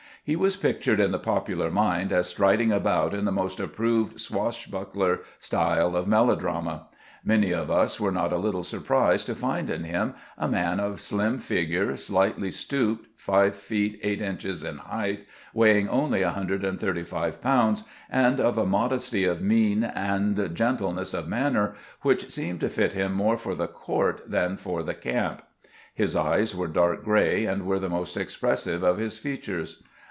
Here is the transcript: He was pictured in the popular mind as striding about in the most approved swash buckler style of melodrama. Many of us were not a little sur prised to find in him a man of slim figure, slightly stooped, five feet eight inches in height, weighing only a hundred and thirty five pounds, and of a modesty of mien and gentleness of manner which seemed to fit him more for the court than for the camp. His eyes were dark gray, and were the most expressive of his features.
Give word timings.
He 0.23 0.35
was 0.35 0.55
pictured 0.55 0.99
in 0.99 1.11
the 1.11 1.17
popular 1.17 1.71
mind 1.71 2.11
as 2.13 2.27
striding 2.27 2.71
about 2.71 3.15
in 3.15 3.25
the 3.25 3.31
most 3.31 3.59
approved 3.59 4.21
swash 4.21 4.67
buckler 4.67 5.21
style 5.39 5.95
of 5.95 6.07
melodrama. 6.07 6.85
Many 7.25 7.51
of 7.51 7.71
us 7.71 7.99
were 7.99 8.11
not 8.11 8.31
a 8.31 8.37
little 8.37 8.63
sur 8.63 8.81
prised 8.81 9.25
to 9.25 9.33
find 9.35 9.67
in 9.67 9.83
him 9.83 10.13
a 10.37 10.47
man 10.47 10.79
of 10.79 10.99
slim 10.99 11.39
figure, 11.39 11.97
slightly 11.97 12.51
stooped, 12.51 13.07
five 13.15 13.55
feet 13.55 13.99
eight 14.03 14.21
inches 14.21 14.61
in 14.61 14.77
height, 14.77 15.21
weighing 15.55 15.89
only 15.89 16.21
a 16.21 16.29
hundred 16.29 16.63
and 16.63 16.79
thirty 16.79 17.03
five 17.03 17.41
pounds, 17.41 17.83
and 18.07 18.39
of 18.39 18.59
a 18.59 18.65
modesty 18.67 19.25
of 19.25 19.41
mien 19.41 19.83
and 19.83 20.51
gentleness 20.55 21.15
of 21.15 21.27
manner 21.27 21.73
which 22.03 22.29
seemed 22.31 22.59
to 22.59 22.69
fit 22.69 22.93
him 22.93 23.11
more 23.11 23.37
for 23.37 23.55
the 23.55 23.67
court 23.67 24.21
than 24.29 24.55
for 24.55 24.83
the 24.83 24.93
camp. 24.93 25.41
His 25.95 26.15
eyes 26.15 26.55
were 26.55 26.67
dark 26.67 27.03
gray, 27.03 27.47
and 27.47 27.65
were 27.65 27.79
the 27.79 27.89
most 27.89 28.15
expressive 28.17 28.83
of 28.83 28.99
his 28.99 29.17
features. 29.17 29.81